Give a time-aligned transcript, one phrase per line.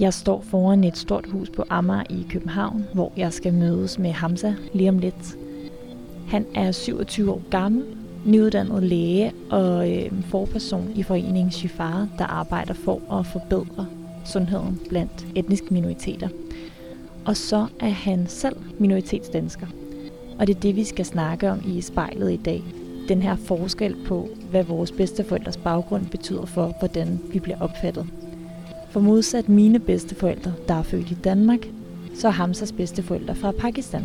[0.00, 4.10] Jeg står foran et stort hus på Amager i København, hvor jeg skal mødes med
[4.10, 5.36] Hamza lige om lidt.
[6.28, 7.84] Han er 27 år gammel,
[8.24, 13.86] nyuddannet læge og øh, forperson i foreningen Shifar, der arbejder for at forbedre
[14.24, 16.28] sundheden blandt etniske minoriteter.
[17.24, 19.66] Og så er han selv minoritetsdansker.
[20.38, 22.62] Og det er det, vi skal snakke om i spejlet i dag.
[23.08, 28.06] Den her forskel på, hvad vores bedsteforældres baggrund betyder for, hvordan vi bliver opfattet.
[28.90, 31.68] For modsat mine bedsteforældre, der er født i Danmark,
[32.14, 34.04] så er Hamzas bedsteforældre fra Pakistan.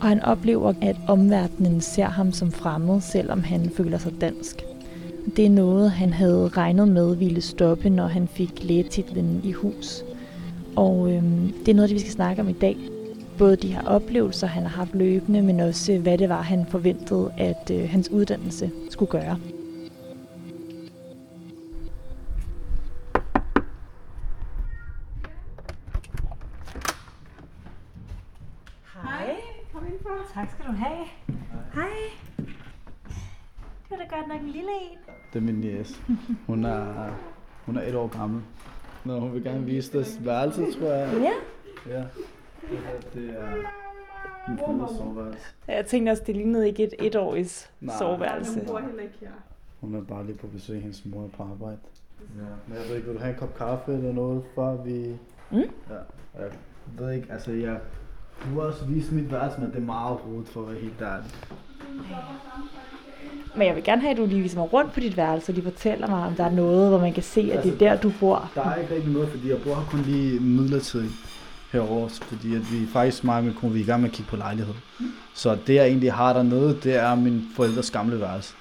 [0.00, 4.64] Og han oplever, at omverdenen ser ham som fremmed, selvom han føler sig dansk.
[5.36, 10.04] Det er noget, han havde regnet med ville stoppe, når han fik lægetitlen i hus.
[10.76, 12.76] Og øhm, det er noget, det vi skal snakke om i dag.
[13.38, 17.32] Både de her oplevelser, han har haft løbende, men også hvad det var, han forventede,
[17.38, 19.38] at øh, hans uddannelse skulle gøre.
[34.60, 34.98] Lille en.
[35.32, 35.94] Det er min niece.
[36.46, 37.10] Hun er,
[37.66, 38.42] hun er et år gammel.
[39.04, 41.08] Nå, hun vil gerne vise dig værelse, tror jeg.
[41.20, 41.32] Ja.
[41.92, 42.04] Ja.
[42.70, 43.46] Det her, det er
[44.48, 45.46] min fælles soveværelse.
[45.68, 47.94] Jeg tænkte også, det lignede ikke et etårigt Nej.
[47.98, 48.54] soveværelse.
[48.58, 49.30] Hun bor heller ikke her.
[49.80, 51.78] Hun er bare lige på besøg, hendes mor er på arbejde.
[52.20, 52.42] Ja.
[52.66, 55.16] Men jeg ved ikke, vil du have en kop kaffe eller noget, før vi...
[55.50, 55.56] Mm.
[55.58, 55.64] Ja.
[56.38, 56.50] Jeg
[56.98, 57.80] ved ikke, altså jeg...
[58.44, 61.00] Du har også vist mit værelse, men det er meget rodet for at være helt
[61.02, 61.30] ærlig.
[63.54, 65.54] Men jeg vil gerne have, at du lige viser mig rundt på dit værelse og
[65.54, 67.96] lige fortæller mig, om der er noget, hvor man kan se, at det er der,
[67.96, 68.50] du bor.
[68.54, 71.12] Der er ikke rigtig noget, fordi jeg bor her kun lige midlertidigt
[71.72, 74.14] herovre, fordi at vi faktisk mig og min kone, vi er i gang med at
[74.14, 74.74] kigge på lejlighed.
[75.34, 78.54] Så det jeg egentlig har dernede, det er min forældres gamle værelse.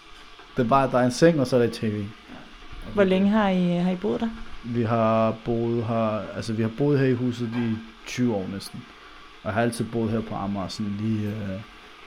[0.57, 2.03] Det er bare, at der er en seng, og så er der et tv.
[2.93, 4.29] Hvor længe har I, har I boet der?
[4.63, 7.75] Vi har boet her, altså vi har boet her i huset i
[8.07, 8.83] 20 år næsten.
[9.43, 11.59] Og jeg har altid boet her på Amager, sådan lige, øh,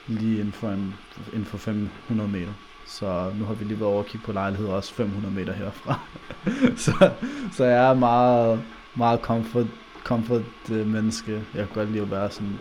[0.07, 0.93] lige inden, for en,
[1.33, 2.53] inden for 500 meter.
[2.87, 5.99] Så nu har vi lige været over og kigge på lejlighed også 500 meter herfra.
[6.85, 7.11] så,
[7.51, 8.59] så jeg er meget,
[8.97, 9.65] meget comfort,
[10.03, 11.31] comfort øh, menneske.
[11.31, 12.53] Jeg kan godt lide at være sådan,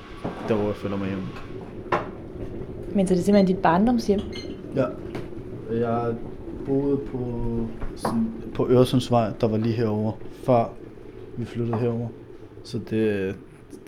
[0.49, 1.25] der hvor jeg føler mig hjemme.
[2.95, 4.21] Men så er det simpelthen dit barndomshjem.
[4.75, 4.87] Ja.
[5.71, 6.15] Jeg
[6.67, 7.47] boede på,
[7.97, 10.13] sådan, på Øresundsvej, der var lige herover
[10.45, 10.65] før
[11.37, 12.09] vi flyttede herover.
[12.65, 13.37] Så det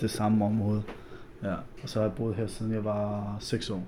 [0.00, 0.82] det samme område.
[1.42, 1.54] Ja.
[1.82, 3.82] Og så har jeg boet her siden jeg var 6 år.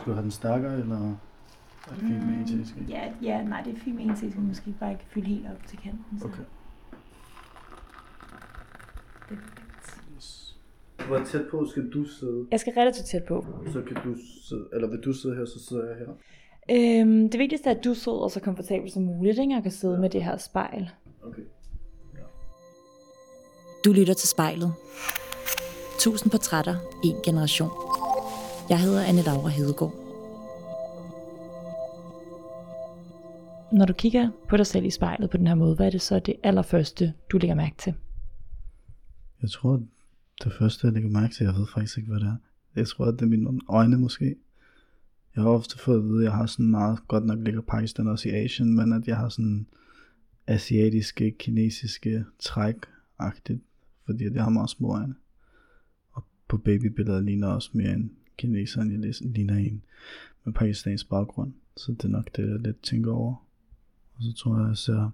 [0.00, 1.10] Skal du have den stærkere, eller
[1.86, 2.84] er det fint med en tæske?
[2.88, 5.66] Ja, ja, nej, det er fint med en til, måske bare ikke fylde helt op
[5.66, 6.20] til kanten.
[6.20, 6.24] Så.
[6.26, 6.44] Okay.
[9.28, 9.42] Det er
[9.80, 10.56] perfekt.
[11.06, 12.46] Hvor tæt på skal du sidde?
[12.50, 13.46] Jeg skal relativt tæt på.
[13.72, 14.16] Så kan du
[14.48, 16.12] sidde, eller vil du sidde her, så sidder jeg her.
[16.70, 19.54] Øhm, det vigtigste er, at du sidder så komfortabelt som muligt, ikke?
[19.56, 20.90] Og kan sidde med det her spejl.
[21.22, 21.42] Okay.
[23.84, 24.72] Du lytter til spejlet.
[26.04, 27.70] Tusind portrætter, en generation.
[28.68, 29.94] Jeg hedder Anne Laura Hedegaard.
[33.72, 36.02] Når du kigger på dig selv i spejlet på den her måde, hvad er det
[36.02, 37.94] så det allerførste, du lægger mærke til?
[39.42, 39.82] Jeg tror,
[40.44, 42.36] det første, jeg lægger mærke til, jeg ved faktisk ikke, hvad det er.
[42.76, 44.36] Jeg tror, at det er mine øjne måske.
[45.34, 48.08] Jeg har ofte fået at vide, at jeg har sådan meget, godt nok ligger Pakistan
[48.08, 49.66] også i Asien, men at jeg har sådan
[50.46, 53.62] asiatiske, kinesiske træk-agtigt,
[54.06, 55.14] fordi jeg har meget små øjne.
[56.48, 59.82] På babybilleder ligner også mere en kineser, end jeg ligner en
[60.44, 61.52] med pakistansk baggrund.
[61.76, 63.34] Så det er nok det, jeg lidt tænker over.
[64.14, 65.10] Og så tror jeg, jeg ser,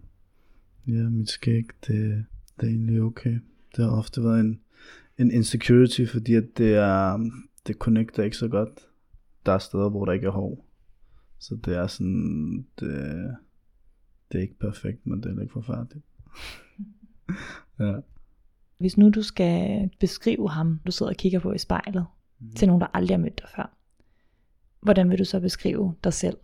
[0.87, 2.25] ja, mit skæg, det,
[2.61, 3.39] det er egentlig okay.
[3.77, 4.61] Det har ofte været en,
[5.19, 7.31] en insecurity, fordi at det er,
[7.67, 8.89] det connecter ikke så godt.
[9.47, 10.67] Der er steder, hvor der ikke er hår.
[11.39, 12.91] Så det er sådan, det,
[14.33, 16.05] det er ikke perfekt, men det er ikke forfærdeligt.
[17.81, 18.01] ja.
[18.81, 22.07] Hvis nu du skal beskrive ham, du sidder og kigger på i spejlet,
[22.41, 22.53] mm.
[22.53, 23.77] til nogen, der aldrig har mødt dig før,
[24.81, 26.37] hvordan vil du så beskrive dig selv?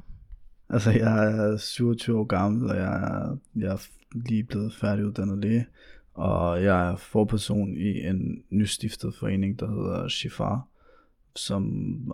[0.68, 5.66] Altså, jeg er 27 år gammel, og jeg er, jeg er lige blevet færdiguddannet læge.
[6.14, 10.68] Og jeg er forperson i en nystiftet forening, der hedder Shifar,
[11.36, 11.64] som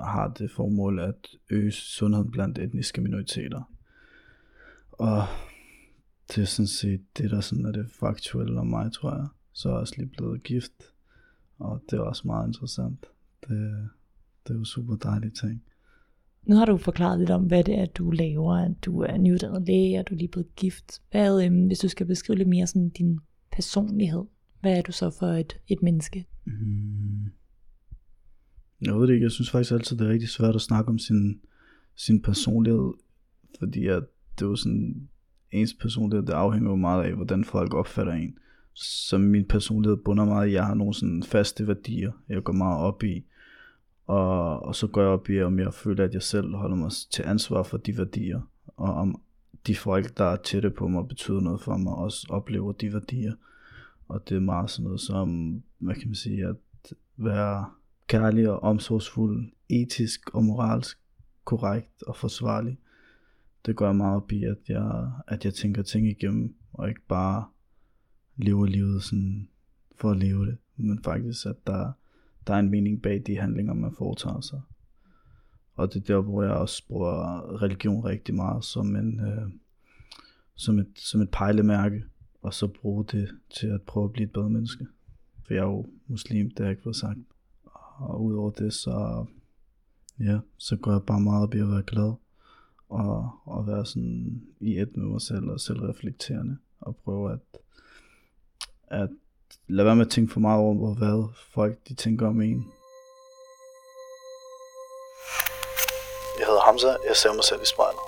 [0.04, 3.62] har det formål at øge sundheden blandt etniske minoriteter.
[4.92, 5.22] Og
[6.28, 9.26] det er sådan set det, der sådan er det faktuelle om mig, tror jeg.
[9.52, 10.82] Så er jeg også lige blevet gift,
[11.58, 13.06] og det er også meget interessant.
[13.48, 13.88] Det,
[14.46, 15.62] det er jo super dejlige ting.
[16.42, 18.56] Nu har du forklaret lidt om, hvad det er, du laver.
[18.56, 21.00] At du er nyuddannet læge, og du er lige blevet gift.
[21.10, 23.20] Hvad, øhm, hvis du skal beskrive lidt mere sådan din
[23.52, 24.24] personlighed,
[24.60, 26.26] hvad er du så for et, et menneske?
[26.44, 27.32] Mm.
[28.80, 30.98] Jeg ved det ikke, jeg synes faktisk altid, det er rigtig svært at snakke om
[30.98, 31.40] sin,
[31.96, 32.92] sin personlighed,
[33.58, 34.02] fordi at
[34.38, 35.08] det er jo sådan,
[35.50, 38.38] ens personlighed, det afhænger jo meget af, hvordan folk opfatter en
[38.74, 42.80] som min personlighed bunder meget i, jeg har nogle sådan faste værdier, jeg går meget
[42.80, 43.24] op i.
[44.06, 46.90] Og, og så går jeg op i, om jeg føler, at jeg selv holder mig
[47.10, 48.40] til ansvar for de værdier.
[48.76, 49.20] Og om
[49.66, 53.34] de folk, der er tætte på mig, betyder noget for mig, også oplever de værdier.
[54.08, 56.56] Og det er meget sådan noget som, hvad kan man sige, at
[57.16, 57.66] være
[58.06, 60.98] kærlig og omsorgsfuld, etisk og moralsk
[61.44, 62.78] korrekt og forsvarlig.
[63.66, 67.00] Det går jeg meget op i, at jeg, at jeg tænker ting igennem, og ikke
[67.08, 67.44] bare
[68.36, 69.48] lever livet sådan
[69.96, 71.92] for at leve det, men faktisk, at der,
[72.46, 74.60] der er en mening bag de handlinger, man foretager sig.
[75.74, 79.48] Og det er der, hvor jeg også bruger religion rigtig meget som, en, øh,
[80.54, 82.04] som, et, som et pejlemærke,
[82.42, 84.86] og så bruge det til at prøve at blive et bedre menneske.
[85.46, 87.18] For jeg er jo muslim, det har jeg ikke fået sagt.
[87.96, 89.26] Og udover det, så,
[90.20, 92.14] ja, så går jeg bare meget op i at være glad.
[92.88, 96.56] Og, og være sådan i et med mig selv og selvreflekterende.
[96.80, 97.38] Og prøve at,
[98.92, 99.08] at
[99.68, 102.64] lade være med at tænke for meget over, hvad folk de tænker om en.
[106.38, 108.02] Jeg hedder Hamza, jeg ser mig selv i spejlet.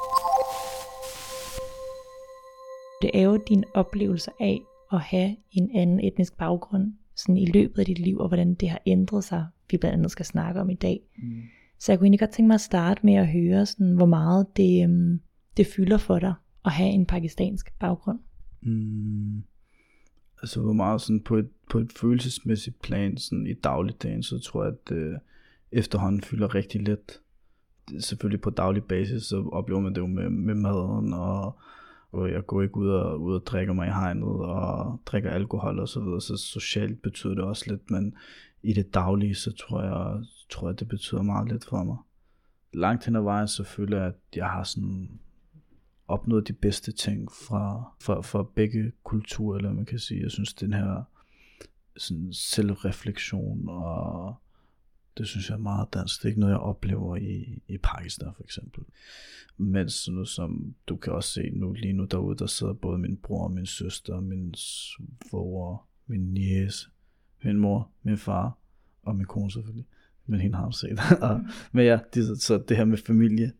[3.02, 4.60] Det er jo din oplevelse af
[4.92, 8.68] at have en anden etnisk baggrund sådan i løbet af dit liv, og hvordan det
[8.70, 11.00] har ændret sig, vi blandt andet skal snakke om i dag.
[11.18, 11.42] Mm.
[11.78, 14.46] Så jeg kunne egentlig godt tænke mig at starte med at høre, sådan, hvor meget
[14.56, 15.20] det, um,
[15.56, 16.34] det fylder for dig
[16.64, 18.18] at have en pakistansk baggrund.
[18.62, 19.42] Mm.
[20.44, 24.64] Altså hvor meget sådan på et, på et følelsesmæssigt plan sådan i dagligdagen, så tror
[24.64, 25.14] jeg, at øh,
[25.72, 27.20] efterhånden fylder rigtig let.
[28.00, 31.58] Selvfølgelig på daglig basis, så oplever man det jo med, med maden og
[32.12, 35.78] og jeg går ikke ud og, ud og drikker mig i hegnet og drikker alkohol
[35.78, 38.14] og så videre, så socialt betyder det også lidt, men
[38.62, 41.96] i det daglige, så tror jeg, tror jeg det betyder meget lidt for mig.
[42.72, 45.20] Langt hen ad vejen, så føler jeg, at jeg har sådan
[46.14, 50.22] opnået de bedste ting fra, fra, fra begge kulturer, eller man kan sige.
[50.22, 51.02] Jeg synes, den her
[51.96, 54.34] sådan selvreflektion og
[55.18, 56.22] det synes jeg er meget dansk.
[56.22, 58.84] Det er ikke noget, jeg oplever i, i Pakistan for eksempel.
[59.56, 62.98] Men sådan noget som, du kan også se nu, lige nu derude, der sidder både
[62.98, 66.88] min bror, min søster, min svoger, min niece,
[67.44, 68.58] min mor, min far
[69.02, 69.86] og min kone selvfølgelig.
[70.26, 70.98] Men hende har set.
[71.72, 73.52] men ja, det, så det her med familie,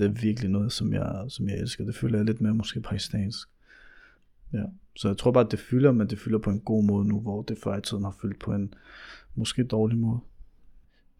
[0.00, 1.84] det er virkelig noget, som jeg, som jeg elsker.
[1.84, 3.48] Det føler jeg lidt mere måske pakistansk.
[4.52, 4.64] Ja.
[4.96, 7.20] Så jeg tror bare, at det fylder, men det fylder på en god måde nu,
[7.20, 8.74] hvor det før i tiden har fyldt på en
[9.34, 10.20] måske dårlig måde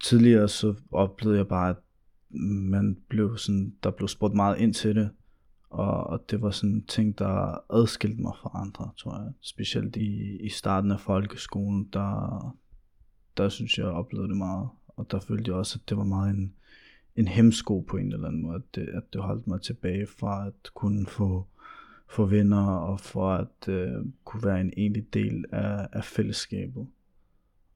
[0.00, 1.76] tidligere så oplevede jeg bare, at
[2.70, 5.10] man blev sådan, der blev spurgt meget ind til det,
[5.70, 9.32] og, og det var sådan ting, der adskilte mig fra andre, tror jeg.
[9.40, 12.56] Specielt i, i starten af folkeskolen, der,
[13.36, 14.68] der synes jeg, jeg oplevede det meget.
[14.88, 16.54] Og der følte jeg også, at det var meget en,
[17.16, 20.46] en hemsko på en eller anden måde, at det, at det holdt mig tilbage fra
[20.46, 21.46] at kunne få,
[22.08, 26.86] få venner, og for at uh, kunne være en egentlig del af, af fællesskabet.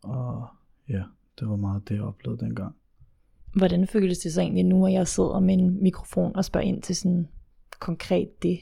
[0.03, 0.47] Og
[0.89, 1.03] ja,
[1.41, 2.75] det var meget det, jeg oplevede dengang.
[3.57, 6.83] Hvordan føles det så egentlig nu, at jeg sidder med en mikrofon og spørger ind
[6.83, 7.29] til sådan
[7.81, 8.59] konkret det?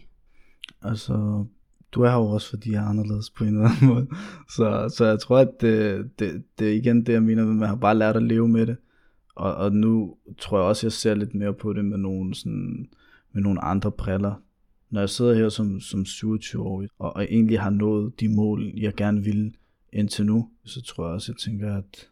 [0.82, 1.44] Altså,
[1.92, 4.06] du er jo også, fordi jeg er anderledes på en eller anden måde.
[4.56, 7.68] Så, så jeg tror, at det, det, det er igen det, jeg mener, at man
[7.68, 8.76] har bare lært at leve med det.
[9.34, 12.34] Og, og nu tror jeg også, at jeg ser lidt mere på det med nogle,
[12.34, 12.88] sådan,
[13.32, 14.34] med nogle andre briller.
[14.90, 18.94] Når jeg sidder her som, som 27-årig, og, og egentlig har nået de mål, jeg
[18.94, 19.52] gerne ville
[19.92, 22.08] indtil nu, så tror jeg også, at jeg tænker, at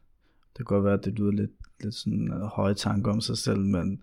[0.53, 3.39] det kan godt være, at det lyder lidt, lidt sådan øh, høje tanker om sig
[3.39, 4.03] selv, men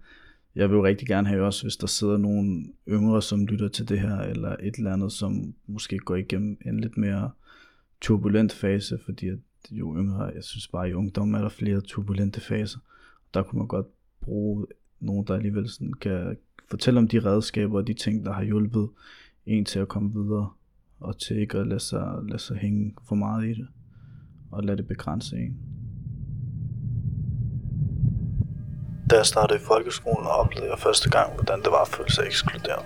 [0.56, 3.89] jeg vil jo rigtig gerne have også, hvis der sidder nogle yngre, som lytter til
[3.89, 7.32] det her, eller et eller andet, som måske går igennem en lidt mere
[8.01, 9.39] turbulent fase, fordi at
[9.72, 12.80] jo yngre, jeg synes bare i ungdom er der flere turbulente faser.
[13.34, 13.88] Der kunne man godt
[14.22, 14.65] bruge
[15.00, 16.38] nogen, der alligevel sådan kan
[16.69, 18.89] fortælle om de redskaber og de ting, der har hjulpet
[19.46, 20.50] en til at komme videre,
[21.00, 23.67] og til ikke at lade sig, lade sig hænge for meget i det,
[24.51, 25.57] og lade det begrænse en.
[29.10, 32.25] Da jeg startede i folkeskolen, oplevede jeg første gang, hvordan det var at føle sig
[32.25, 32.86] ekskluderet.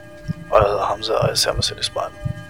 [0.51, 2.40] Og jeg hedder Hamza, og jeg ser mig selv i spejlet.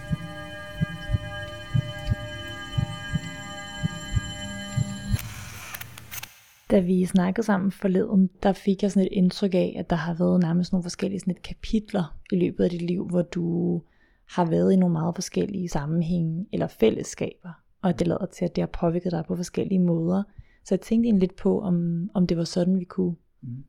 [6.72, 10.14] Da vi snakkede sammen forleden, der fik jeg sådan et indtryk af, at der har
[10.14, 13.82] været nærmest nogle forskellige sådan et kapitler i løbet af dit liv, hvor du
[14.26, 17.50] har været i nogle meget forskellige sammenhænge eller fællesskaber,
[17.82, 20.24] og det lader til, at det har påvirket dig på forskellige måder.
[20.64, 23.64] Så jeg tænkte egentlig lidt på, om, om det var sådan, vi kunne mm.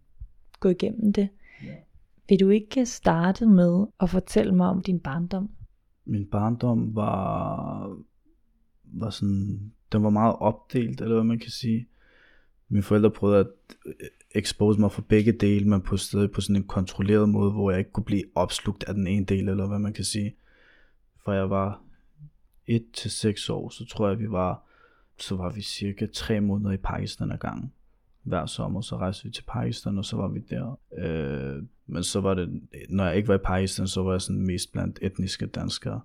[0.61, 1.29] gå igennem det.
[1.65, 1.75] Ja.
[2.29, 5.51] Vil du ikke starte med at fortælle mig om din barndom?
[6.05, 7.99] Min barndom var,
[8.85, 11.87] var sådan, den var meget opdelt, eller hvad man kan sige.
[12.73, 13.47] Mine forældre prøvede at
[13.87, 13.93] øh,
[14.31, 17.79] expose mig for begge dele, men på stedet på sådan en kontrolleret måde, hvor jeg
[17.79, 20.35] ikke kunne blive opslugt af den ene del, eller hvad man kan sige.
[21.25, 21.81] For jeg var
[22.67, 24.63] 1 til 6 år, så tror jeg, vi var,
[25.19, 27.73] så var vi cirka 3 måneder i Pakistan ad gangen.
[28.23, 30.79] Hver sommer, så rejste vi til Pakistan, og så var vi der.
[30.99, 34.47] Øh, men så var det, når jeg ikke var i Pakistan, så var jeg sådan
[34.47, 36.01] mest blandt etniske danskere.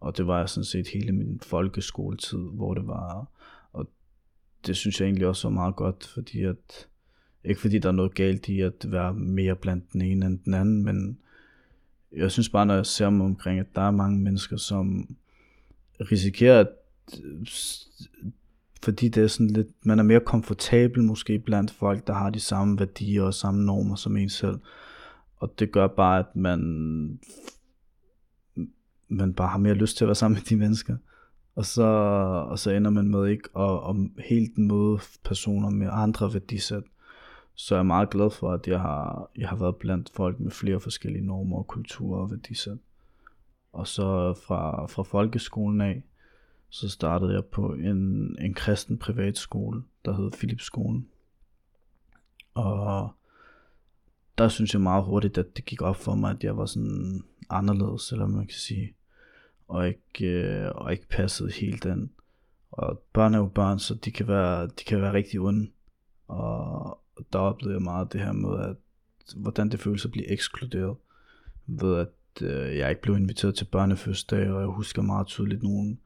[0.00, 3.26] Og det var jeg sådan set hele min folkeskoletid, hvor det var,
[4.66, 6.88] det synes jeg egentlig også er meget godt, fordi at,
[7.44, 10.54] ikke fordi der er noget galt i at være mere blandt den ene end den
[10.54, 11.18] anden, men
[12.12, 15.16] jeg synes bare, når jeg ser mig omkring, at der er mange mennesker, som
[16.00, 16.68] risikerer, at
[17.24, 17.46] øh,
[18.82, 22.40] fordi det er sådan lidt, man er mere komfortabel måske blandt folk, der har de
[22.40, 24.58] samme værdier og samme normer som en selv.
[25.36, 26.60] Og det gør bare, at man,
[29.08, 30.96] man bare har mere lyst til at være sammen med de mennesker.
[31.58, 31.82] Og så,
[32.50, 36.82] og så ender man med ikke at, at helt møde personer med andre værdisæt.
[37.54, 40.50] Så jeg er meget glad for, at jeg har, jeg har været blandt folk med
[40.50, 42.78] flere forskellige normer og kulturer og værdisæt.
[43.72, 46.02] Og så fra, fra folkeskolen af,
[46.68, 51.08] så startede jeg på en, en kristen privatskole, der hed Philipsskolen.
[52.54, 53.10] Og
[54.38, 57.24] der synes jeg meget hurtigt, at det gik op for mig, at jeg var sådan
[57.50, 58.94] anderledes, eller man kan sige,
[59.68, 62.10] og ikke, øh, og ikke passede helt den.
[62.70, 65.70] Og børn er jo børn, så de kan være, de kan være rigtig onde.
[66.28, 67.00] Og
[67.32, 68.76] der oplevede jeg meget det her med, at
[69.36, 70.96] hvordan det føles at blive ekskluderet.
[71.66, 75.96] Ved at øh, jeg ikke blev inviteret til børnefødselsdag, og jeg husker meget tydeligt nogle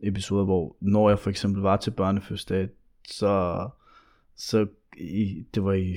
[0.00, 2.68] episoder, hvor når jeg for eksempel var til børnefødselsdag,
[3.08, 3.68] så,
[4.36, 4.66] så
[4.96, 5.96] i, det var i,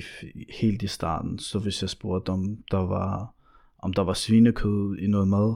[0.60, 3.34] helt i starten, så hvis jeg spurgte, om der var,
[3.78, 5.54] om der var svinekød i noget mad,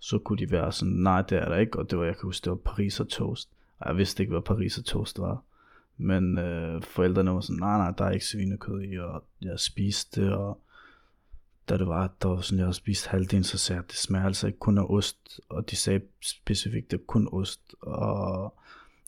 [0.00, 2.26] så kunne de være sådan, nej det er der ikke, og det var, jeg kan
[2.26, 3.48] huske, det var Paris og toast.
[3.78, 5.42] Og jeg vidste ikke, hvad Paris og toast var.
[5.96, 10.20] Men øh, forældrene var sådan, nej nej, der er ikke svinekød i, og jeg spiste
[10.20, 10.60] det, og
[11.68, 14.26] da det var, der var sådan, jeg havde spist halvdelen, så sagde jeg, det smager
[14.26, 18.54] altså ikke kun af ost, og de sagde specifikt, det er kun ost, og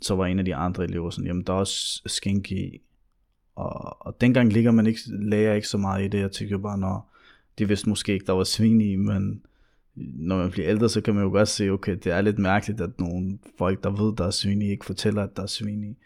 [0.00, 2.80] så var en af de andre elever sådan, jamen der er også skænke i,
[3.54, 6.78] og, og dengang ligger man ikke, lægger ikke så meget i det, jeg tænker bare,
[6.78, 7.11] når
[7.58, 9.42] de vidste måske ikke, der var svin i, men
[9.94, 12.80] når man bliver ældre, så kan man jo godt se, okay, det er lidt mærkeligt,
[12.80, 15.84] at nogle folk, der ved, der er svin i, ikke fortæller, at der er svin
[15.84, 15.96] i.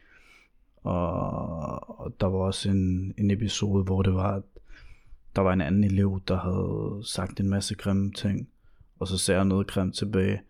[0.83, 4.43] Og, og der var også en, en episode, hvor det var, at
[5.37, 8.49] der var en anden elev, der havde sagt en masse grimme ting,
[8.99, 10.41] og så sagde jeg noget grimt tilbage,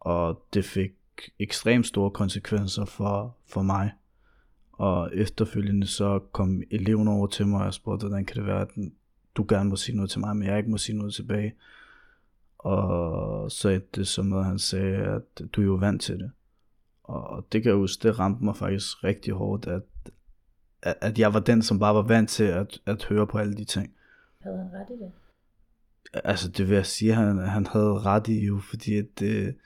[0.00, 0.92] og det fik
[1.38, 3.92] ekstremt store konsekvenser for, for mig.
[4.72, 8.68] Og efterfølgende så kom eleven over til mig og spurgte, hvordan kan det være, at
[9.34, 11.54] du gerne må sige noget til mig, men jeg ikke må sige noget tilbage.
[12.62, 16.30] Og så det som noget, han sagde, at du er jo vant til det.
[17.04, 19.82] Og det kan jeg huske, det ramte mig faktisk rigtig hårdt, at,
[20.82, 23.64] at jeg var den, som bare var vant til at, at høre på alle de
[23.64, 23.94] ting.
[24.40, 25.12] Havde han ret i det?
[26.24, 29.56] Altså det vil jeg sige, han, han havde ret i jo, fordi det,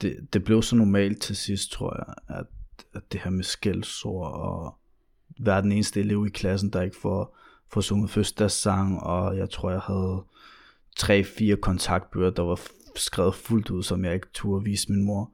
[0.00, 2.46] det, det blev så normalt til sidst, tror jeg, at,
[2.94, 4.74] at det her med skældsord og
[5.38, 7.36] være den eneste elev i klassen, der ikke får,
[7.68, 8.10] får sunget
[8.50, 10.24] sang, og jeg tror, jeg havde
[10.96, 12.60] tre-fire kontaktbøger, der var
[12.96, 15.30] skrevet fuldt ud, som jeg ikke turde vise min mor.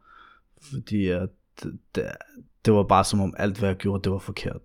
[0.61, 1.29] Fordi at
[1.95, 2.11] det,
[2.65, 4.61] det, var bare som om alt, hvad jeg gjorde, det var forkert.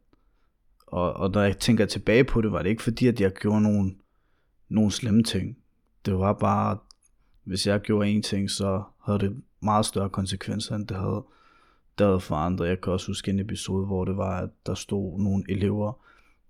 [0.88, 3.62] Og, og når jeg tænker tilbage på det, var det ikke fordi, at jeg gjorde
[3.62, 3.96] nogle,
[4.70, 5.58] nogle slemme ting.
[6.06, 6.78] Det var bare,
[7.44, 11.24] hvis jeg gjorde en ting, så havde det meget større konsekvenser, end det havde,
[11.98, 12.66] det havde for andre.
[12.66, 15.94] Jeg kan også huske en episode, hvor det var, at der stod nogle elever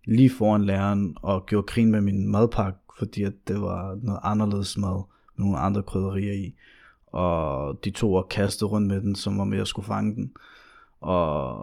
[0.06, 4.78] lige foran læreren og gjorde grin med min madpakke, fordi at det var noget anderledes
[4.78, 5.04] mad,
[5.38, 6.56] med nogle andre krydderier i.
[7.08, 10.34] Og de to og kastede rundt med den, som om jeg skulle fange den.
[11.00, 11.56] Og,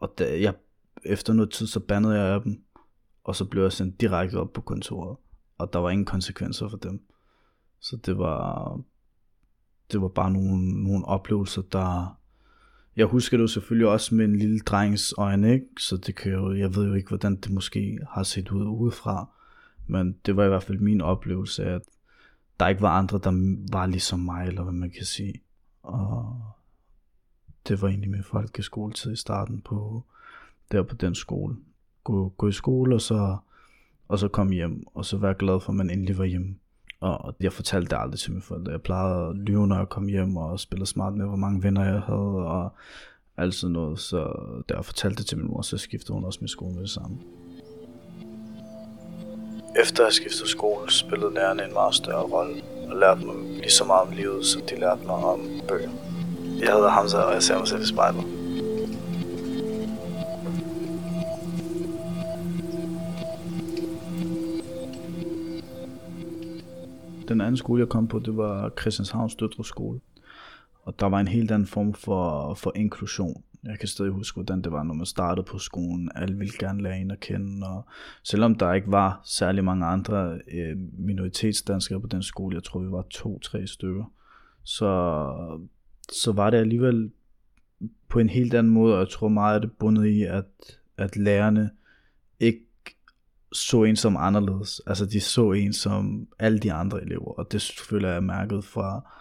[0.00, 0.54] og da jeg,
[1.04, 2.62] efter noget tid, så bandede jeg af dem,
[3.24, 5.16] og så blev jeg sendt direkte op på kontoret.
[5.58, 7.02] Og der var ingen konsekvenser for dem.
[7.80, 8.80] Så det var,
[9.92, 12.18] det var bare nogle, nogle oplevelser, der...
[12.96, 15.66] Jeg husker det jo selvfølgelig også med en lille drengs øjne, ikke?
[15.78, 19.28] Så det kan jo, jeg ved jo ikke, hvordan det måske har set ud udefra.
[19.86, 21.82] Men det var i hvert fald min oplevelse, at
[22.60, 25.42] der ikke var andre, der var ligesom mig, eller hvad man kan sige.
[25.82, 26.42] Og
[27.68, 30.04] det var egentlig min folkeskoletid i starten på,
[30.72, 31.56] der på den skole.
[32.04, 33.36] Gå, gå i skole, og så,
[34.08, 36.56] og så komme hjem, og så være glad for, at man endelig var hjemme.
[37.08, 38.72] Og jeg fortalte det aldrig til mine forældre.
[38.72, 41.84] Jeg plejede at lyve, når jeg kom hjem, og spille smart med, hvor mange venner
[41.84, 42.72] jeg havde, og
[43.36, 43.98] alt sådan noget.
[43.98, 44.18] Så
[44.68, 46.90] da jeg fortalte det til min mor, så skiftede hun også min skole med det
[46.90, 47.16] samme.
[49.80, 53.70] Efter at have skiftet skole, spillede lærerne en meget større rolle, og lærte mig lige
[53.70, 55.90] så meget om livet, som de lærte mig om bøger.
[56.60, 58.24] Jeg hedder Hamza, og jeg ser mig selv i spejlet.
[67.28, 70.00] Den anden skole, jeg kom på, det var Christianshavns Døtreskole.
[70.82, 73.42] Og der var en helt anden form for, for inklusion.
[73.64, 76.10] Jeg kan stadig huske, hvordan det var, når man startede på skolen.
[76.14, 77.66] Alle ville gerne lære en at kende.
[77.66, 77.86] Og
[78.22, 82.90] selvom der ikke var særlig mange andre øh, minoritetsdanskere på den skole, jeg tror, vi
[82.90, 84.04] var to-tre stykker,
[84.62, 85.32] så,
[86.12, 87.10] så var det alligevel
[88.08, 90.44] på en helt anden måde, og jeg tror meget af det bundet i, at,
[90.96, 91.70] at lærerne
[92.40, 92.65] ikke
[93.56, 94.80] så en som anderledes.
[94.86, 99.12] Altså de så en som alle de andre elever, og det føler jeg mærket fra,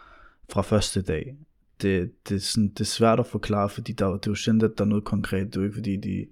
[0.49, 1.35] fra første dag.
[1.81, 4.63] Det, det, er sådan, det er svært at forklare, fordi der, det er jo sjældent,
[4.63, 5.47] at der er noget konkret.
[5.47, 6.25] Det er jo ikke fordi, de,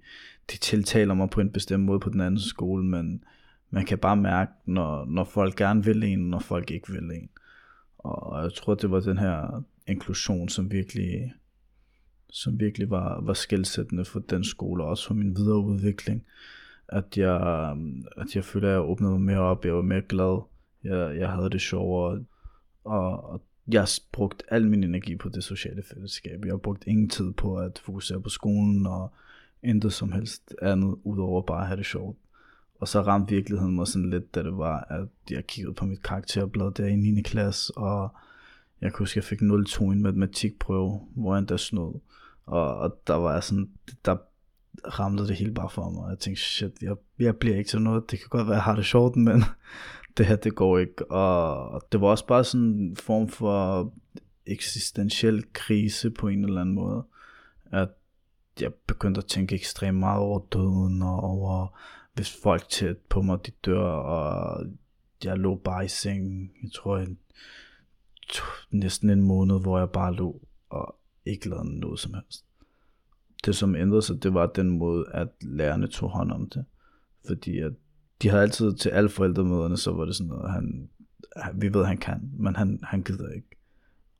[0.52, 3.24] de tiltaler mig på en bestemt måde på den anden skole, men
[3.70, 7.10] man kan bare mærke, når, når folk gerne vil en, og når folk ikke vil
[7.10, 7.28] en.
[7.98, 11.32] Og jeg tror, det var den her inklusion, som virkelig,
[12.30, 16.24] som virkelig var, var skældsættende for den skole, og også for min videre udvikling
[16.88, 20.02] at jeg, øhm, at jeg føler, at jeg åbnede mig mere op, jeg var mere
[20.02, 20.42] glad,
[20.84, 22.24] jeg, jeg havde det sjovere,
[22.84, 26.44] og, og jeg har brugt al min energi på det sociale fællesskab.
[26.44, 29.12] Jeg har brugt ingen tid på at fokusere på skolen og
[29.62, 32.18] intet som helst andet, udover bare at have det sjovt.
[32.80, 36.02] Og så ramte virkeligheden mig sådan lidt, da det var, at jeg kiggede på mit
[36.02, 37.22] karakterblad der i 9.
[37.22, 38.08] klasse, og
[38.80, 42.00] jeg kunne huske, at jeg fik 0-2 i en matematikprøve, hvor jeg endda snod.
[42.46, 43.70] Og, og der var jeg sådan,
[44.04, 44.16] der
[44.98, 46.10] ramlede det hele bare for mig.
[46.10, 48.10] Jeg tænkte, shit, jeg, jeg bliver ikke til noget.
[48.10, 49.44] Det kan godt være, jeg har det sjovt, men
[50.16, 51.10] det her, det går ikke.
[51.10, 53.92] Og det var også bare sådan en form for
[54.46, 57.04] eksistentiel krise på en eller anden måde.
[57.72, 57.88] At
[58.60, 61.78] jeg begyndte at tænke ekstremt meget over døden, og over
[62.14, 64.66] hvis folk tæt på mig, de dør, og
[65.24, 67.18] jeg lå bare i sengen, jeg tror en,
[68.70, 72.44] næsten en måned, hvor jeg bare lå og ikke lavede noget som helst
[73.44, 76.64] det som ændrede sig, det var den måde, at lærerne tog hånd om det.
[77.26, 77.72] Fordi at
[78.22, 80.88] de havde altid til alle forældremøderne, så var det sådan noget, han,
[81.54, 83.48] vi ved, han kan, men han, han gider ikke.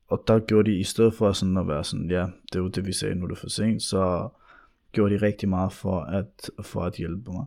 [0.08, 2.68] Og der gjorde de, i stedet for sådan at være sådan, ja, det er jo
[2.68, 4.28] det, vi sagde, nu er det for sent, så
[4.92, 7.44] gjorde de rigtig meget for at, for at hjælpe mig.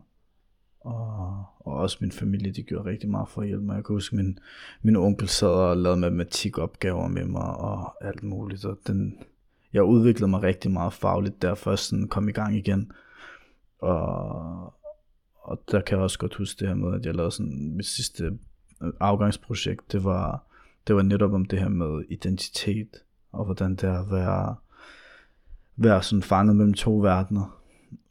[0.80, 3.76] Og, og også min familie, de gjorde rigtig meget for at hjælpe mig.
[3.76, 4.38] Jeg kan huske, min,
[4.82, 9.18] min onkel sad og lavede matematikopgaver med mig og alt muligt, og den,
[9.72, 12.92] jeg udviklede mig rigtig meget fagligt, der først sådan kom i gang igen.
[13.78, 14.74] Og,
[15.34, 17.86] og der kan jeg også godt huske det her med, at jeg lavede sådan mit
[17.86, 18.24] sidste
[18.82, 20.42] øh, afgangsprojekt, det var,
[20.86, 22.96] det var netop om det her med identitet,
[23.32, 24.56] og hvordan det er at være,
[25.76, 27.54] være sådan fanget mellem to verdener.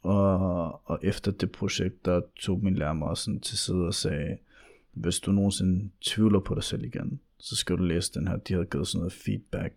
[0.02, 3.94] Og, og efter det projekt, der tog min lærer mig også sådan til side og
[3.94, 4.38] sagde,
[4.92, 8.36] hvis du nogensinde tvivler på dig selv igen, så skal du læse den her.
[8.36, 9.74] De havde givet sådan noget feedback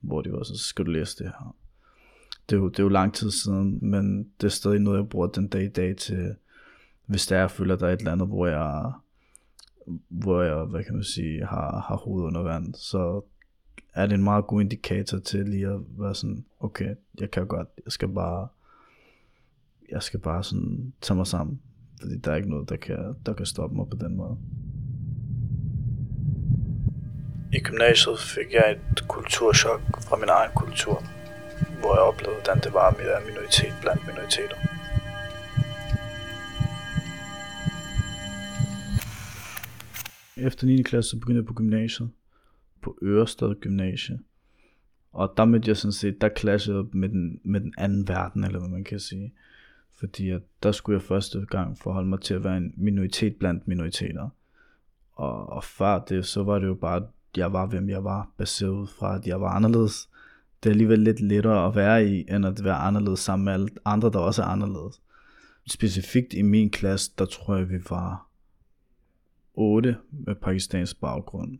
[0.00, 1.56] hvor de var så, skal du læse det her.
[2.48, 5.08] Det er, jo, det er jo lang tid siden, men det er stadig noget, jeg
[5.08, 6.34] bruger den dag i dag til,
[7.06, 8.92] hvis der er, føler, der er et eller andet, hvor jeg,
[10.08, 13.22] hvor jeg, hvad kan man sige, har, har hovedet under vand, så
[13.94, 17.68] er det en meget god indikator til lige at være sådan, okay, jeg kan godt,
[17.84, 18.48] jeg skal bare,
[19.90, 21.60] jeg skal bare sådan tage mig sammen,
[22.00, 24.38] fordi der er ikke noget, der kan, der kan stoppe mig på den måde.
[27.52, 31.02] I gymnasiet fik jeg et kulturschok fra min egen kultur,
[31.80, 34.56] hvor jeg oplevede, hvordan det var at være minoritet blandt minoriteter.
[40.46, 40.82] Efter 9.
[40.82, 42.10] klasse, så begyndte jeg på gymnasiet,
[42.82, 44.18] på Ørestad Gymnasie.
[45.12, 48.58] Og der mødte jeg sådan set, der clashede med den, med den anden verden, eller
[48.58, 49.34] hvad man kan sige.
[49.98, 53.68] Fordi at der skulle jeg første gang forholde mig til at være en minoritet blandt
[53.68, 54.28] minoriteter.
[55.12, 58.90] Og, og før det, så var det jo bare jeg var, hvem jeg var, baseret
[58.90, 60.08] fra, at jeg var anderledes.
[60.62, 63.68] Det er alligevel lidt lettere at være i, end at være anderledes sammen med alle
[63.84, 65.00] andre, der også er anderledes.
[65.66, 68.28] Specifikt i min klasse, der tror jeg, vi var
[69.54, 71.58] 8 med pakistansk baggrund,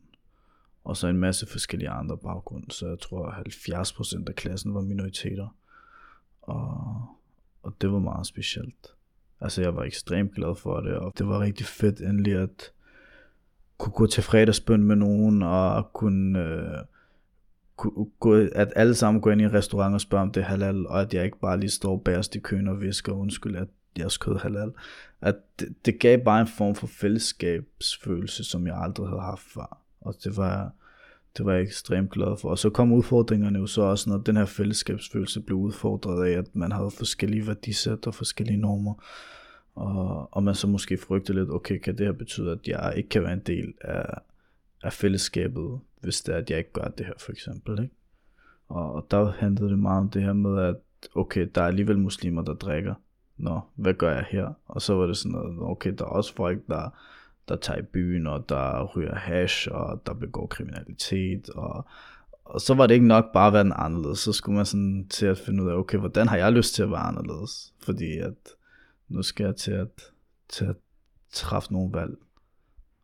[0.84, 4.80] og så en masse forskellige andre baggrunde, så jeg tror, at 70% af klassen var
[4.80, 5.56] minoriteter.
[6.42, 7.02] Og,
[7.62, 8.94] og det var meget specielt.
[9.40, 12.72] Altså, jeg var ekstremt glad for det, og det var rigtig fedt endelig at
[13.78, 16.78] kunne gå til fredagsbøn med nogen, og kunne, øh,
[17.76, 20.44] kunne gå, at alle sammen går ind i en restaurant og spørger om det er
[20.44, 23.68] halal, og at jeg ikke bare lige står bagerst i køen og visker, undskyld, at
[23.98, 24.72] jeres kød halal.
[25.20, 29.82] At det, det gav bare en form for fællesskabsfølelse, som jeg aldrig havde haft før.
[30.00, 30.72] Og det var,
[31.36, 32.50] det var jeg ekstremt glad for.
[32.50, 36.56] Og så kom udfordringerne jo så også, når den her fællesskabsfølelse blev udfordret af, at
[36.56, 38.94] man havde forskellige værdisæt og forskellige normer
[39.78, 43.08] og, og man så måske frygter lidt, okay, kan det her betyde, at jeg ikke
[43.08, 44.18] kan være en del af,
[44.82, 47.94] af fællesskabet, hvis det er, at jeg ikke gør det her, for eksempel, ikke?
[48.68, 50.76] Og, og der handlede det meget om det her med, at
[51.14, 52.94] okay, der er alligevel muslimer, der drikker.
[53.36, 54.52] Nå, hvad gør jeg her?
[54.66, 56.90] Og så var det sådan noget, okay, der er også folk, der,
[57.48, 61.86] der tager i byen, og der ryger hash, og der begår kriminalitet, og,
[62.44, 65.06] og så var det ikke nok bare at være den anderledes, så skulle man sådan
[65.08, 67.74] til at finde ud af, okay, hvordan har jeg lyst til at være anderledes?
[67.80, 68.34] Fordi at
[69.08, 70.12] nu skal jeg til at,
[70.48, 70.76] til at
[71.32, 72.16] træffe nogle valg.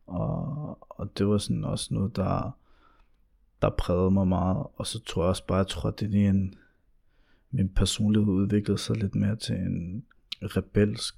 [0.07, 2.59] Og, og det var sådan også noget, der,
[3.63, 4.67] der prægede mig meget.
[4.77, 6.55] Og så tror jeg også bare, jeg tror, at det lige en,
[7.51, 10.05] min personlighed udviklede sig lidt mere til en
[10.43, 11.15] rebelsk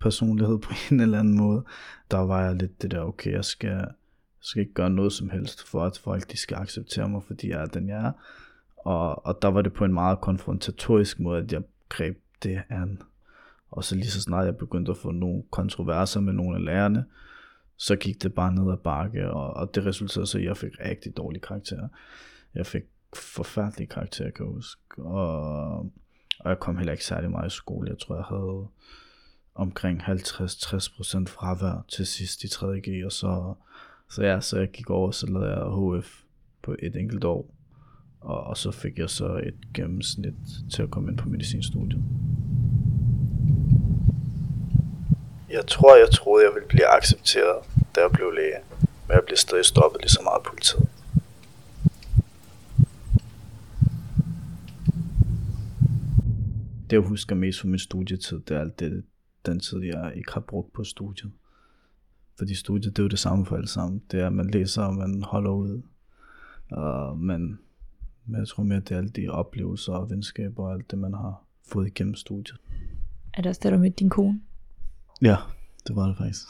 [0.00, 1.64] personlighed på en eller anden måde.
[2.10, 3.88] Der var jeg lidt det der, okay, jeg skal, jeg
[4.40, 7.62] skal ikke gøre noget som helst, for at folk de skal acceptere mig, fordi jeg
[7.62, 8.12] er den, jeg er.
[8.76, 13.02] Og, og der var det på en meget konfrontatorisk måde, at jeg greb det an.
[13.74, 17.04] Og så lige så snart jeg begyndte at få nogle kontroverser med nogle af lærerne,
[17.76, 20.70] så gik det bare ned ad bakke, og, og det resulterede så, at jeg fik
[20.80, 21.88] rigtig dårlige karakterer.
[22.54, 22.82] Jeg fik
[23.16, 25.02] forfærdelige karakterer, kan jeg huske.
[25.02, 25.78] Og,
[26.40, 27.90] og jeg kom heller ikke særlig meget i skole.
[27.90, 28.66] Jeg tror, jeg havde
[29.54, 33.54] omkring 50-60% fravær til sidst i 3.G, og så,
[34.10, 36.22] så ja, så jeg gik over, så lavede jeg HF
[36.62, 37.54] på et enkelt år,
[38.20, 40.34] og, og så fik jeg så et gennemsnit
[40.70, 42.02] til at komme ind på medicinstudiet.
[45.54, 47.56] Jeg tror, jeg troede, jeg ville blive accepteret,
[47.94, 48.58] da jeg blev læge,
[49.06, 50.88] men jeg blev stadig stoppet lige så meget af politiet.
[56.90, 59.04] Det jeg husker mest fra min studietid, det er alt det,
[59.46, 61.32] den tid, jeg ikke har brugt på studiet.
[62.38, 64.02] Fordi studiet, det er jo det samme for alle sammen.
[64.10, 65.82] Det er, at man læser, og man holder ud.
[66.76, 67.58] Uh, men,
[68.26, 71.14] men jeg tror mere, det er alle de oplevelser og venskaber og alt det, man
[71.14, 72.58] har fået igennem studiet.
[73.34, 74.40] Er det også det, du med din kone?
[75.22, 75.36] Ja,
[75.86, 76.46] det var det faktisk.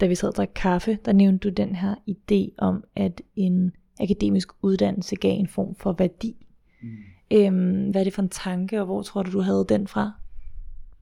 [0.00, 3.72] Da vi sad og drak kaffe, der nævnte du den her idé om, at en
[4.00, 6.46] akademisk uddannelse gav en form for værdi.
[6.82, 6.88] Mm.
[7.32, 10.12] Øhm, hvad er det for en tanke, og hvor tror du, du havde den fra?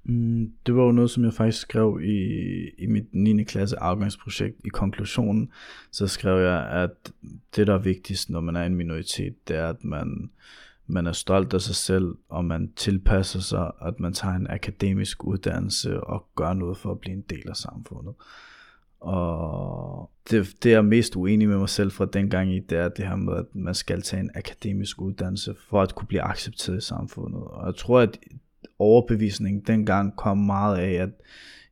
[0.04, 2.28] Mm, det var jo noget, som jeg faktisk skrev i,
[2.78, 3.44] i mit 9.
[3.44, 4.56] klasse afgangsprojekt.
[4.64, 5.52] I konklusionen,
[5.90, 7.12] så skrev jeg, at
[7.56, 10.30] det, der er vigtigst, når man er en minoritet, det er, at man,
[10.86, 15.24] man er stolt af sig selv, og man tilpasser sig, at man tager en akademisk
[15.24, 18.14] uddannelse og gør noget for at blive en del af samfundet.
[19.00, 23.06] Og det, det er mest uenig med mig selv fra dengang i, det er det
[23.06, 26.80] her med, at man skal tage en akademisk uddannelse for at kunne blive accepteret i
[26.80, 27.40] samfundet.
[27.44, 28.18] Og jeg tror, at
[28.78, 31.10] overbevisningen dengang kom meget af, at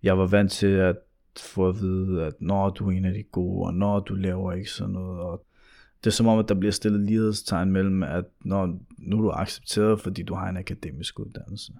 [0.03, 0.96] jeg var vant til at
[1.38, 4.53] få at vide, at når du er en af de gode, og når du laver
[4.53, 5.20] ikke sådan noget.
[5.20, 5.44] Og
[6.04, 9.30] det er som om, at der bliver stillet lighedstegn mellem, at når, nu er du
[9.30, 11.72] accepteret, fordi du har en akademisk uddannelse.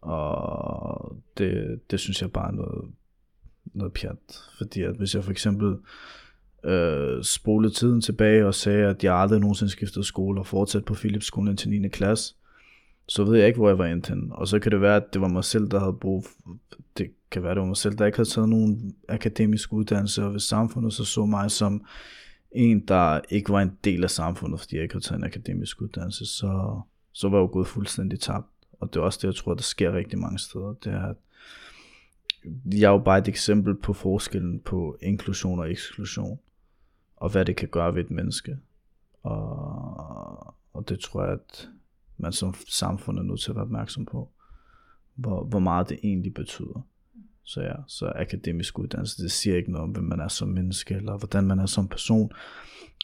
[0.00, 2.90] Og det, det synes jeg bare er noget,
[3.64, 4.42] noget pjat.
[4.58, 5.76] Fordi at hvis jeg for eksempel
[6.64, 10.94] øh, spolede tiden tilbage og sagde, at jeg aldrig nogensinde skiftede skole og fortsatte på
[10.94, 11.88] Philipsskolen til 9.
[11.88, 12.34] klasse,
[13.08, 14.28] så ved jeg ikke, hvor jeg var endt hen.
[14.32, 16.24] Og så kan det være, at det var mig selv, der havde brug
[16.98, 20.30] det kan være, det var mig selv, der ikke havde taget nogen akademisk uddannelse, og
[20.30, 21.84] hvis samfundet så så mig som
[22.52, 25.82] en, der ikke var en del af samfundet, fordi jeg ikke havde taget en akademisk
[25.82, 26.80] uddannelse, så,
[27.12, 28.46] så var jeg jo gået fuldstændig tabt.
[28.80, 30.74] Og det er også det, jeg tror, der sker rigtig mange steder.
[30.84, 31.16] Det er, at
[32.64, 36.38] jeg er jo bare et eksempel på forskellen på inklusion og eksklusion,
[37.16, 38.58] og hvad det kan gøre ved et menneske.
[39.22, 41.68] Og, og det tror jeg, at
[42.16, 44.30] man som samfund er nødt til at være opmærksom på,
[45.14, 46.86] hvor, hvor meget det egentlig betyder.
[47.48, 50.94] Så ja, så akademisk uddannelse, det siger ikke noget om, hvem man er som menneske,
[50.94, 52.30] eller hvordan man er som person,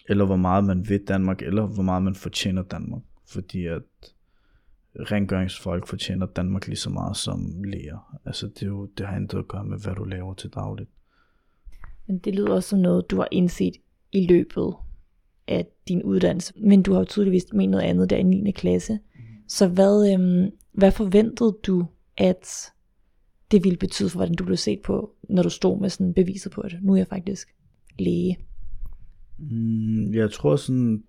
[0.08, 3.02] eller hvor meget man ved Danmark, eller hvor meget man fortjener Danmark.
[3.26, 3.82] Fordi at
[4.96, 8.18] rengøringsfolk fortjener Danmark lige så meget som læger.
[8.24, 10.90] Altså det, er jo, det har intet at gøre med, hvad du laver til dagligt.
[12.06, 13.76] Men det lyder også som noget, du har indset
[14.12, 14.74] i løbet
[15.48, 18.50] af din uddannelse, men du har jo tydeligvis ment noget andet der i 9.
[18.50, 18.92] klasse.
[18.92, 19.20] Mm.
[19.48, 22.73] Så hvad, øhm, hvad forventede du, at
[23.54, 26.52] det ville betyde for, hvordan du blev set på, når du stod med sådan beviset
[26.52, 27.54] på, at nu er jeg faktisk
[27.98, 28.38] læge?
[29.38, 31.02] Mm, jeg tror sådan,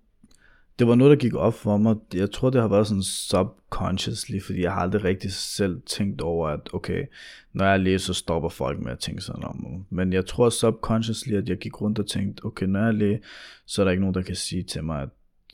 [0.78, 1.96] det var noget, der gik op for mig.
[2.14, 6.48] Jeg tror, det har været sådan subconsciously, fordi jeg har aldrig rigtig selv tænkt over,
[6.48, 7.04] at okay,
[7.52, 9.86] når jeg læser, så stopper folk med at tænke sådan om.
[9.90, 13.22] Men jeg tror subconsciously, at jeg gik rundt og tænkte, okay, når jeg læser,
[13.66, 15.08] så er der ikke nogen, der kan sige til mig, at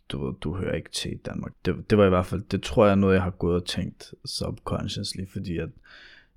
[0.09, 1.52] du, du hører ikke til i Danmark.
[1.64, 3.64] Det, det var i hvert fald, det tror jeg er noget, jeg har gået og
[3.64, 5.68] tænkt subconsciously, fordi at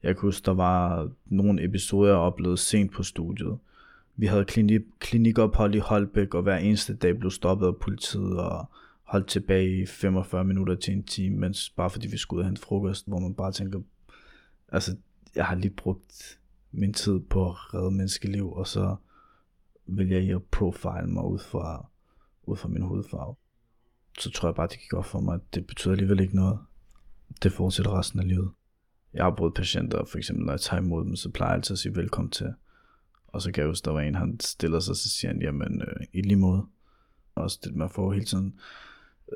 [0.06, 3.58] jeg kan huske, der var nogle episoder, jeg oplevede sent på studiet.
[4.16, 8.70] Vi havde klinik, klinikophold i Holbæk, og hver eneste dag blev stoppet af politiet og
[9.04, 12.48] holdt tilbage i 45 minutter til en time, mens bare fordi vi skulle ud og
[12.48, 13.80] hente frokost, hvor man bare tænker,
[14.72, 14.98] altså
[15.36, 16.40] jeg har lige brugt
[16.72, 18.96] min tid på at redde menneskeliv, og så
[19.86, 21.86] vil jeg jo profile mig ud fra,
[22.44, 23.36] ud fra min hudfarve.
[24.20, 26.60] Så tror jeg bare, det gik op for mig, at det betyder alligevel ikke noget.
[27.44, 28.52] Det fortsætter resten af livet
[29.16, 31.74] jeg har brugt patienter, for eksempel når jeg tager imod dem, så plejer jeg altid
[31.74, 32.54] at sige velkommen til.
[33.28, 35.82] Og så kan jeg huske, der var en, han stiller sig, så siger han, jamen
[35.82, 36.66] øh, i lige måde.
[37.36, 38.60] Også det, man får hele tiden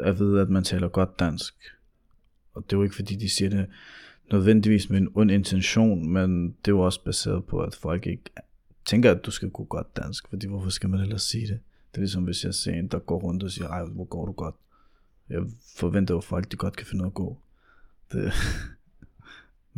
[0.01, 1.55] at vide, at man taler godt dansk.
[2.53, 3.67] Og det er jo ikke fordi, de siger det
[4.31, 8.23] nødvendigvis med en ond intention, men det er jo også baseret på, at folk ikke
[8.85, 11.59] tænker, at du skal gå godt dansk, fordi hvorfor skal man ellers sige det?
[11.91, 14.25] Det er ligesom, hvis jeg ser en, der går rundt og siger, ej, hvor går
[14.25, 14.55] du godt?
[15.29, 15.41] Jeg
[15.75, 17.37] forventer jo, at folk de godt kan finde noget at gå.
[18.11, 18.33] Det,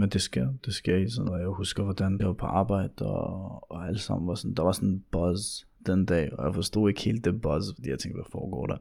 [0.02, 3.06] men det sker, det sker i sådan, og jeg husker, hvordan jeg var på arbejde,
[3.06, 6.54] og, og alle sammen var sådan, der var sådan en buzz den dag, og jeg
[6.54, 8.78] forstod ikke helt det buzz, fordi jeg tænkte, hvad foregår der?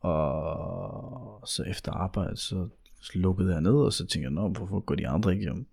[0.00, 2.68] Og så efter arbejde, så
[3.14, 5.66] lukkede jeg ned, og så tænkte jeg, Nå, hvorfor går de andre ikke hjem?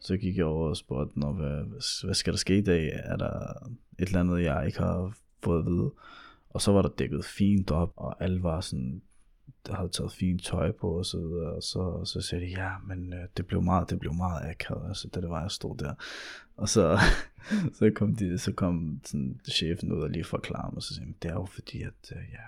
[0.00, 1.64] Så gik jeg over og spurgte, Nå, hvad,
[2.04, 2.90] hvad skal der ske i dag?
[2.94, 3.52] Er der
[3.98, 5.90] et eller andet, jeg ikke har fået at vide?
[6.50, 9.02] Og så var der dækket fint op, og alle var sådan,
[9.66, 12.50] der havde taget fint tøj på og så videre, og så, og så sagde de,
[12.50, 15.50] ja, men øh, det blev meget, det blev meget akavet, altså da det var, jeg
[15.50, 15.94] stod der.
[16.56, 16.98] Og så,
[17.78, 21.14] så kom, de, så kom sådan, chefen ud og lige forklare mig, og så sagde
[21.22, 22.46] det er jo fordi, at øh, ja,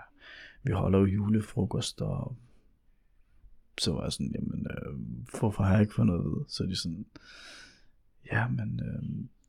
[0.62, 2.36] vi holder jo julefrokost, og
[3.78, 4.94] så var jeg sådan, jamen, øh,
[5.38, 6.44] hvorfor har jeg ikke fået noget ved?
[6.48, 7.06] Så er de sådan,
[8.32, 9.02] ja, men øh,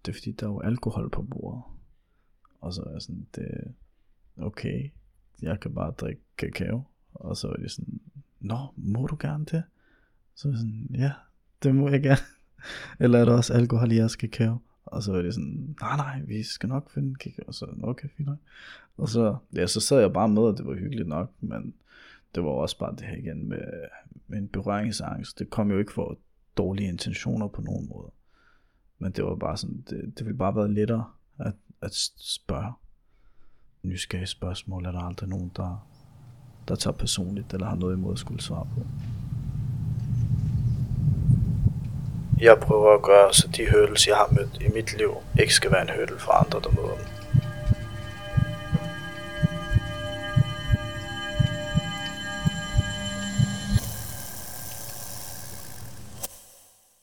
[0.05, 1.63] det er fordi, der er jo alkohol på bordet.
[2.61, 3.73] Og så er jeg sådan, det
[4.37, 4.89] okay,
[5.41, 6.83] jeg kan bare drikke kakao.
[7.15, 7.99] Og så er de sådan,
[8.39, 9.63] nå, må du gerne det?
[10.35, 11.11] Så er jeg sådan, ja,
[11.63, 12.21] det må jeg gerne.
[12.99, 14.57] Eller er der også alkohol i jeres kakao?
[14.85, 17.43] Og så var det sådan, nej nej, vi skal nok finde kakao.
[17.47, 18.37] Og så, okay, fint nok.
[18.97, 21.73] Og så, ja, så sad jeg bare med, og det var hyggeligt nok, men
[22.35, 23.63] det var også bare det her igen med,
[24.27, 25.39] med en berøringsangst.
[25.39, 26.17] Det kom jo ikke for
[26.57, 28.11] dårlige intentioner på nogen måde.
[28.99, 32.73] Men det var bare sådan, det, det ville bare være lettere at, at spørge.
[33.83, 35.87] Nysgerrige spørgsmål er der aldrig nogen, der,
[36.67, 38.81] der tager personligt, eller har noget imod at skulle svare på.
[42.41, 45.71] Jeg prøver at gøre, så de hurdles, jeg har mødt i mit liv, ikke skal
[45.71, 47.05] være en hurdle for andre, der møder dem.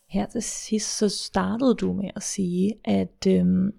[0.08, 3.72] Her til sidst, så startede du med at sige, at, øhm,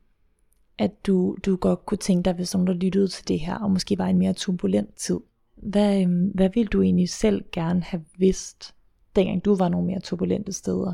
[0.78, 3.72] at du, du godt kunne tænke dig, hvis nogen der lyttede til det her, og
[3.72, 5.20] måske var en mere turbulent tid.
[5.66, 8.76] Hvad, øhm, hvad ville du egentlig selv gerne have vidst,
[9.16, 10.94] dengang du var nogle mere turbulente steder?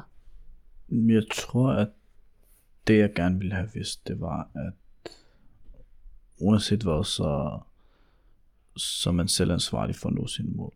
[0.90, 1.90] Jeg tror, at
[2.88, 4.74] det jeg gerne ville have vidst, det var, at
[6.40, 7.60] uanset hvad, så,
[8.78, 10.74] så er man selv ansvarlig for at nå sine mål.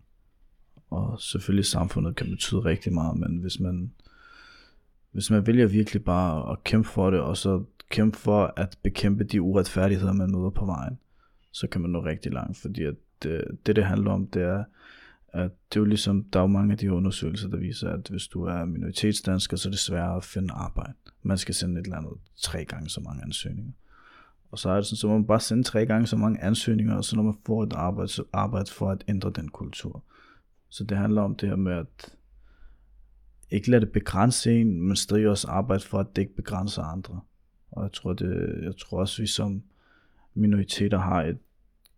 [0.89, 3.91] Og selvfølgelig samfundet kan betyde rigtig meget, men hvis man
[5.13, 9.23] hvis man vælger virkelig bare at kæmpe for det, og så kæmpe for at bekæmpe
[9.23, 10.99] de uretfærdigheder, man møder på vejen,
[11.51, 14.41] så kan man nå rigtig langt, fordi at det, øh, det, det handler om, det
[14.41, 14.63] er,
[15.33, 18.07] at det er jo ligesom, der er jo mange af de undersøgelser, der viser, at
[18.07, 20.93] hvis du er minoritetsdansker, så er det sværere at finde arbejde.
[21.23, 23.71] Man skal sende et eller andet tre gange så mange ansøgninger.
[24.51, 26.95] Og så er det sådan, så må man bare sende tre gange så mange ansøgninger,
[26.95, 30.03] og så når man får et arbejde, så arbejde for at ændre den kultur.
[30.69, 32.15] Så det handler om det her med, at
[33.49, 37.21] ikke lade det begrænse en, men stadig også arbejde for, at det ikke begrænser andre.
[37.71, 39.63] Og jeg tror, det, jeg tror også, vi som
[40.33, 41.37] minoriteter har et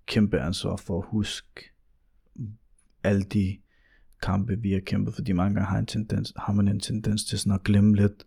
[0.06, 1.72] kæmpe ansvar for at huske
[3.04, 3.58] alle de
[4.22, 7.40] kampe, vi har kæmpet, fordi mange gange har, en tendens, har man en tendens til
[7.40, 8.26] sådan at glemme lidt,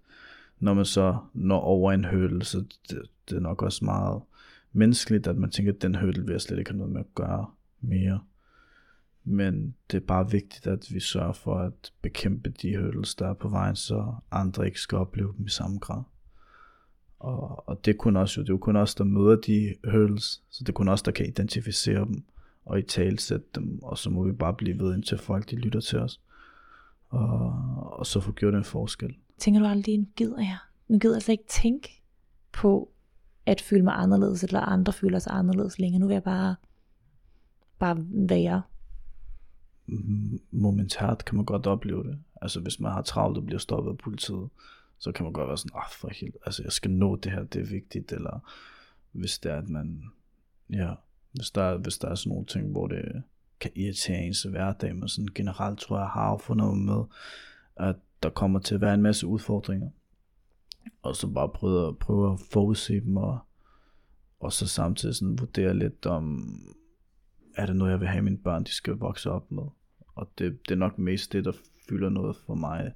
[0.61, 2.59] når man så når over en hødel, så
[2.91, 4.23] det, det er nok også meget
[4.73, 7.15] menneskeligt, at man tænker, at den hødel vil jeg slet ikke have noget med at
[7.15, 7.47] gøre
[7.81, 8.21] mere.
[9.25, 13.35] Men det er bare vigtigt, at vi sørger for at bekæmpe de hurdles, der er
[13.35, 16.03] på vejen, så andre ikke skal opleve dem i samme grad.
[17.19, 20.43] Og, og det er kun også, det er jo kun os, der møder de hurdles,
[20.51, 22.25] så det er kun os, der kan identificere dem
[22.65, 25.81] og i talsætte dem, og så må vi bare blive ved, indtil folk de lytter
[25.81, 26.21] til os.
[27.09, 27.53] Og,
[27.99, 29.17] og så få gjort en forskel.
[29.39, 30.59] Tænker du aldrig, nu gider jeg?
[30.89, 32.03] Nu gider jeg altså ikke tænke
[32.53, 32.93] på
[33.47, 36.01] at føle mig anderledes, eller andre føler sig anderledes længere.
[36.01, 36.57] Nu vil jeg bare,
[37.79, 38.63] bare være
[40.51, 42.19] momentært kan man godt opleve det.
[42.43, 44.49] Altså hvis man har travlt og bliver stoppet af politiet,
[44.99, 47.45] så kan man godt være sådan, ah for helt, altså jeg skal nå det her,
[47.45, 48.51] det er vigtigt, eller
[49.13, 50.05] hvis det er, at man,
[50.73, 50.95] ja,
[51.33, 53.23] hvis der, hvis der er sådan nogle ting, hvor det
[53.61, 57.05] kan irritere ens hverdag, men sådan generelt tror jeg, jeg har fundet med,
[57.77, 59.91] at der kommer til at være en masse udfordringer,
[61.03, 63.39] og så bare prøve, prøve at forudse dem, og,
[64.41, 66.55] og så samtidig sådan vurdere lidt om,
[67.57, 69.63] er det noget, jeg vil have, mine børn de skal vokse op med.
[70.15, 71.53] Og det, det er nok mest det, der
[71.89, 72.95] fylder noget for mig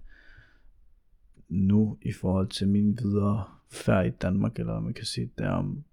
[1.53, 5.51] nu i forhold til min videre færd i Danmark, eller man kan sige, det er
[5.51, 5.85] om,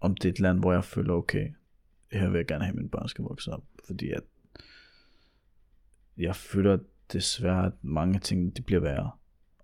[0.00, 1.48] om det er et land, hvor jeg føler, okay,
[2.12, 3.64] her vil jeg gerne have, at mine børn skal vokse op.
[3.86, 4.22] Fordi at
[6.16, 6.78] jeg føler,
[7.12, 9.10] desværre, at mange ting, de bliver værre.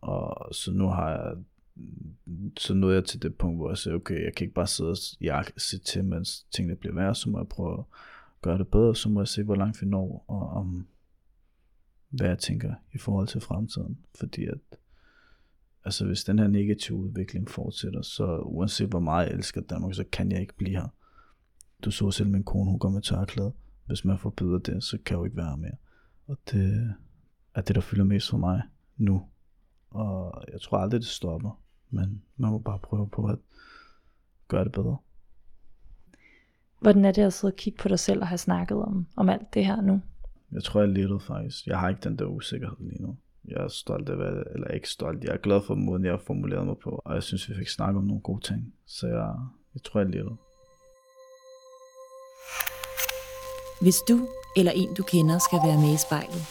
[0.01, 1.37] Og så nu har jeg,
[2.57, 4.91] så nåede jeg til det punkt, hvor jeg siger, okay, jeg kan ikke bare sidde
[4.91, 7.85] og jeg se til, mens tingene bliver værre, så må jeg prøve at
[8.43, 10.87] gøre det bedre, så må jeg se, hvor langt vi når, og om,
[12.13, 13.99] hvad jeg tænker i forhold til fremtiden.
[14.15, 14.59] Fordi at,
[15.85, 20.05] altså hvis den her negative udvikling fortsætter, så uanset hvor meget jeg elsker Danmark, så
[20.13, 20.89] kan jeg ikke blive her.
[21.85, 23.53] Du så selv min kone, hun går med tørklæde.
[23.87, 25.77] Hvis man forbyder det, så kan jeg jo ikke være mere.
[26.27, 26.95] Og det
[27.55, 28.63] er det, der fylder mest for mig
[28.97, 29.23] nu.
[29.91, 31.61] Og jeg tror aldrig, det stopper.
[31.91, 33.39] Men man må bare prøve på at
[34.49, 34.97] gøre det bedre.
[36.81, 39.29] Hvordan er det at sidde og kigge på dig selv og have snakket om, om
[39.29, 40.01] alt det her nu?
[40.53, 41.67] Jeg tror, jeg lidt faktisk.
[41.67, 43.17] Jeg har ikke den der usikkerhed lige nu.
[43.49, 45.25] Jeg er stolt af, hvad, eller ikke stolt.
[45.25, 47.03] Jeg er glad for måden, jeg har formuleret mig på.
[47.05, 48.75] Og jeg synes, vi fik snakket om nogle gode ting.
[48.87, 49.35] Så jeg,
[49.75, 50.27] jeg tror, jeg lidt.
[53.81, 56.43] Hvis du eller en, du kender, skal være med i spejlet,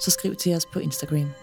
[0.00, 1.41] så skriv til os på Instagram.